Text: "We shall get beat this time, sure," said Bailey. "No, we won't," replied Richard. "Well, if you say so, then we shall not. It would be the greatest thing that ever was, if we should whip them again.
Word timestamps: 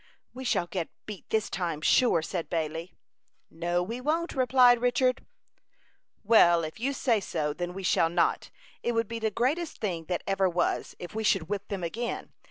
"We 0.33 0.45
shall 0.45 0.65
get 0.65 0.89
beat 1.05 1.29
this 1.29 1.47
time, 1.47 1.79
sure," 1.81 2.23
said 2.23 2.49
Bailey. 2.49 2.95
"No, 3.51 3.83
we 3.83 4.01
won't," 4.01 4.33
replied 4.33 4.81
Richard. 4.81 5.23
"Well, 6.23 6.63
if 6.63 6.79
you 6.79 6.91
say 6.91 7.19
so, 7.19 7.53
then 7.53 7.75
we 7.75 7.83
shall 7.83 8.09
not. 8.09 8.49
It 8.81 8.93
would 8.93 9.07
be 9.07 9.19
the 9.19 9.29
greatest 9.29 9.77
thing 9.79 10.05
that 10.05 10.23
ever 10.25 10.49
was, 10.49 10.95
if 10.97 11.13
we 11.13 11.23
should 11.23 11.49
whip 11.49 11.67
them 11.67 11.83
again. 11.83 12.33